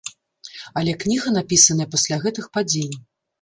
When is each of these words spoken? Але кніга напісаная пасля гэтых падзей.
Але 0.79 0.95
кніга 1.03 1.33
напісаная 1.35 1.87
пасля 1.93 2.19
гэтых 2.25 2.49
падзей. 2.59 2.91